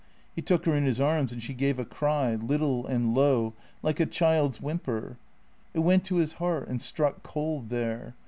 [0.33, 3.53] He took her in his arms and she gave a cry, little and low,
[3.83, 5.19] like a child's whimper.
[5.75, 8.15] It went to his heart and struck cold there.